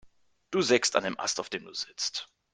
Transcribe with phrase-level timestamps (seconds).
[0.49, 2.27] Du sägst an dem Ast, auf dem du sitzt.